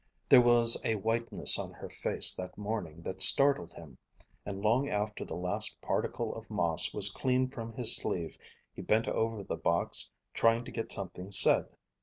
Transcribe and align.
There 0.29 0.41
was 0.41 0.81
a 0.83 0.95
whiteness 0.95 1.59
on 1.59 1.73
her 1.73 1.87
face 1.87 2.33
that 2.33 2.57
morning 2.57 3.03
that 3.03 3.21
startled 3.21 3.75
him, 3.75 3.99
and 4.47 4.59
long 4.63 4.89
after 4.89 5.23
the 5.23 5.35
last 5.35 5.79
particle 5.79 6.33
of 6.33 6.49
moss 6.49 6.91
was 6.91 7.11
cleaned 7.11 7.53
from 7.53 7.73
his 7.73 7.95
sleeve 7.95 8.35
he 8.73 8.81
bent 8.81 9.07
over 9.07 9.43
the 9.43 9.57
box 9.57 10.09
trying 10.33 10.65
to 10.65 10.71
get 10.71 10.91
something 10.91 11.29
said. 11.29 11.67